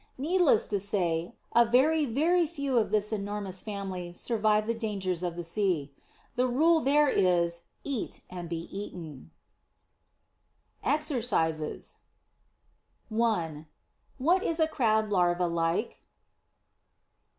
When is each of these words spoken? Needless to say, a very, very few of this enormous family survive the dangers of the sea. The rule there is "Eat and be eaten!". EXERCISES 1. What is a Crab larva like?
Needless 0.17 0.67
to 0.69 0.79
say, 0.79 1.35
a 1.55 1.63
very, 1.63 2.05
very 2.05 2.47
few 2.47 2.79
of 2.79 2.89
this 2.89 3.13
enormous 3.13 3.61
family 3.61 4.11
survive 4.13 4.65
the 4.65 4.73
dangers 4.73 5.21
of 5.21 5.35
the 5.35 5.43
sea. 5.43 5.93
The 6.35 6.47
rule 6.47 6.79
there 6.79 7.07
is 7.07 7.65
"Eat 7.83 8.21
and 8.27 8.49
be 8.49 8.61
eaten!". 8.75 9.29
EXERCISES 10.83 11.97
1. 13.09 13.67
What 14.17 14.41
is 14.43 14.59
a 14.59 14.67
Crab 14.67 15.11
larva 15.11 15.45
like? 15.45 16.01